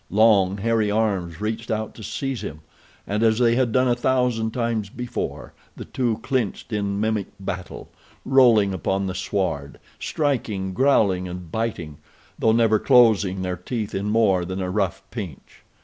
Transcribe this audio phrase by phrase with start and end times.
[0.09, 2.61] Long, hairy arms reached out to seize him,
[3.05, 7.87] and, as they had done a thousand times before, the two clinched in mimic battle,
[8.25, 11.99] rolling upon the sward, striking, growling and biting,
[12.39, 15.61] though never closing their teeth in more than a rough pinch.